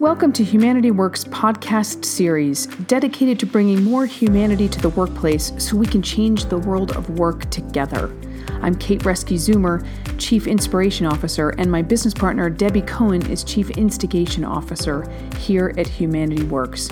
[0.00, 5.76] Welcome to Humanity Works podcast series dedicated to bringing more humanity to the workplace so
[5.76, 8.10] we can change the world of work together.
[8.62, 9.86] I'm Kate Resky Zoomer,
[10.16, 15.06] Chief Inspiration Officer, and my business partner Debbie Cohen is Chief Instigation Officer
[15.36, 16.88] here at Humanity Works.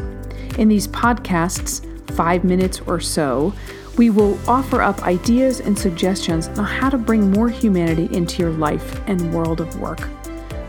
[0.58, 3.54] In these podcasts, five minutes or so,
[3.96, 8.52] we will offer up ideas and suggestions on how to bring more humanity into your
[8.52, 10.06] life and world of work.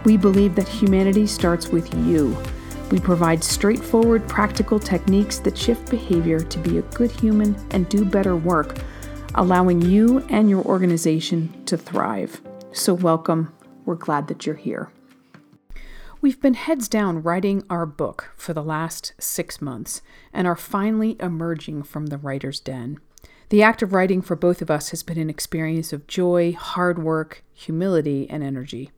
[0.05, 2.38] We believe that humanity starts with you.
[2.89, 8.06] We provide straightforward, practical techniques that shift behavior to be a good human and do
[8.06, 8.79] better work,
[9.36, 12.42] allowing you and your organization to thrive.
[12.71, 13.54] So, welcome.
[13.86, 14.92] We're glad that you're here.
[16.21, 20.01] We've been heads down writing our book for the last six months
[20.34, 23.00] and are finally emerging from the writer's den.
[23.50, 27.01] The act of writing for both of us has been an experience of joy, hard
[27.01, 28.92] work, humility, and energy.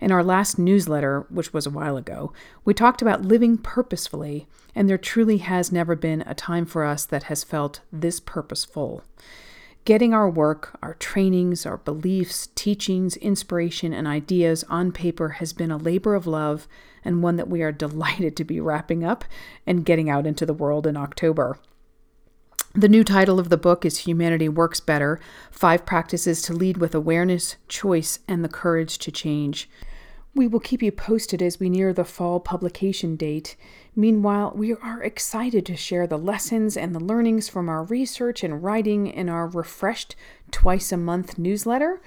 [0.00, 2.32] In our last newsletter, which was a while ago,
[2.64, 7.04] we talked about living purposefully, and there truly has never been a time for us
[7.06, 9.02] that has felt this purposeful.
[9.86, 15.70] Getting our work, our trainings, our beliefs, teachings, inspiration, and ideas on paper has been
[15.70, 16.66] a labor of love
[17.04, 19.24] and one that we are delighted to be wrapping up
[19.66, 21.58] and getting out into the world in October.
[22.78, 25.18] The new title of the book is Humanity Works Better
[25.50, 29.70] Five Practices to Lead with Awareness, Choice, and the Courage to Change.
[30.34, 33.56] We will keep you posted as we near the fall publication date.
[33.94, 38.62] Meanwhile, we are excited to share the lessons and the learnings from our research and
[38.62, 40.14] writing in our refreshed
[40.50, 42.02] twice a month newsletter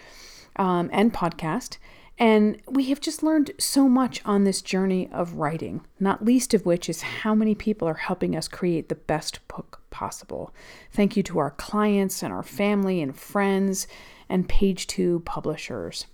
[0.56, 1.80] um, and podcast.
[2.20, 6.68] And we have just learned so much on this journey of writing, not least of
[6.68, 10.54] which is how many people are helping us create the best book possible.
[10.94, 13.86] Thank you to our clients and our family and friends
[14.30, 16.06] and Page Two publishers.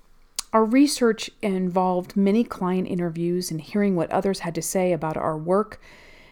[0.52, 5.38] Our research involved many client interviews and hearing what others had to say about our
[5.38, 5.80] work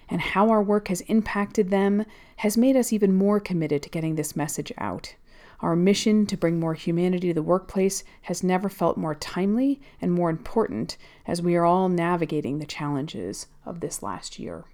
[0.09, 2.05] and how our work has impacted them
[2.37, 5.13] has made us even more committed to getting this message out.
[5.59, 10.11] Our mission to bring more humanity to the workplace has never felt more timely and
[10.11, 10.97] more important
[11.27, 14.65] as we are all navigating the challenges of this last year.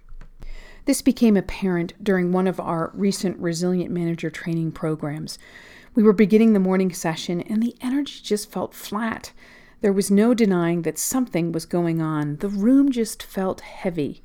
[0.90, 5.38] This became apparent during one of our recent Resilient Manager training programs.
[5.94, 9.30] We were beginning the morning session and the energy just felt flat.
[9.82, 12.38] There was no denying that something was going on.
[12.38, 14.24] The room just felt heavy.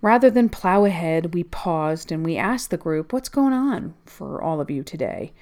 [0.00, 4.40] Rather than plow ahead, we paused and we asked the group, What's going on for
[4.40, 5.34] all of you today?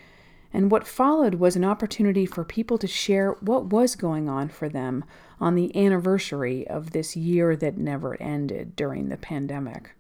[0.53, 4.69] And what followed was an opportunity for people to share what was going on for
[4.69, 5.05] them
[5.39, 9.93] on the anniversary of this year that never ended during the pandemic.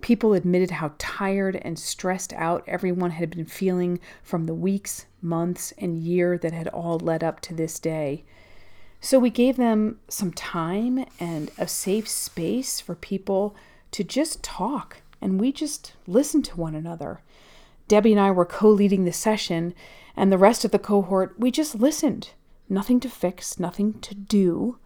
[0.00, 5.72] People admitted how tired and stressed out everyone had been feeling from the weeks, months,
[5.78, 8.24] and year that had all led up to this day.
[9.00, 13.56] So we gave them some time and a safe space for people
[13.92, 17.20] to just talk, and we just listened to one another.
[17.88, 19.74] Debbie and I were co leading the session,
[20.16, 22.30] and the rest of the cohort, we just listened.
[22.68, 24.78] Nothing to fix, nothing to do.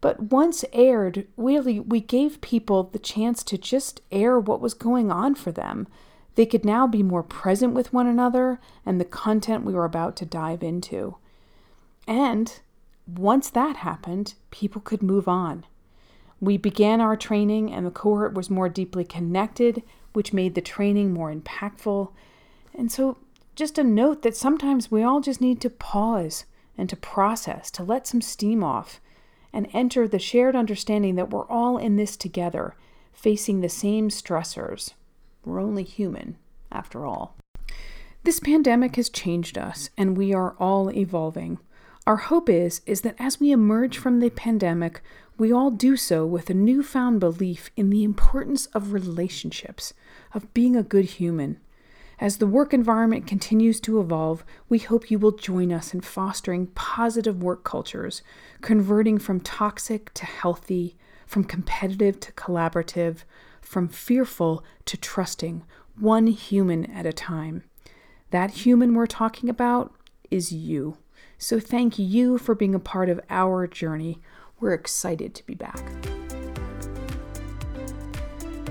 [0.00, 5.10] But once aired, really, we gave people the chance to just air what was going
[5.10, 5.88] on for them.
[6.36, 10.14] They could now be more present with one another and the content we were about
[10.16, 11.16] to dive into.
[12.06, 12.60] And
[13.06, 15.64] once that happened, people could move on.
[16.40, 19.82] We began our training, and the cohort was more deeply connected,
[20.12, 22.12] which made the training more impactful
[22.78, 23.18] and so,
[23.56, 26.44] just a note that sometimes we all just need to pause
[26.78, 29.00] and to process, to let some steam off,
[29.52, 32.74] and enter the shared understanding that we're all in this together,
[33.12, 34.92] facing the same stressors.
[35.44, 36.36] We're only human,
[36.70, 37.36] after all.
[38.24, 41.58] This pandemic has changed us, and we are all evolving.
[42.06, 45.02] Our hope is is that as we emerge from the pandemic,
[45.36, 49.94] we all do so with a newfound belief in the importance of relationships,
[50.34, 51.60] of being a good human,
[52.20, 56.66] as the work environment continues to evolve, we hope you will join us in fostering
[56.68, 58.22] positive work cultures,
[58.60, 60.96] converting from toxic to healthy,
[61.26, 63.18] from competitive to collaborative,
[63.60, 65.62] from fearful to trusting,
[65.96, 67.62] one human at a time.
[68.30, 69.94] That human we're talking about
[70.30, 70.98] is you.
[71.38, 74.20] So thank you for being a part of our journey.
[74.58, 76.17] We're excited to be back.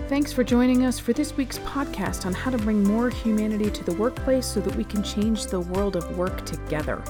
[0.07, 3.83] Thanks for joining us for this week's podcast on how to bring more humanity to
[3.83, 7.03] the workplace so that we can change the world of work together.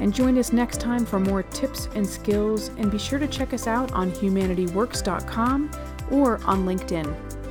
[0.00, 3.52] And join us next time for more tips and skills, and be sure to check
[3.54, 5.70] us out on humanityworks.com
[6.10, 7.41] or on LinkedIn.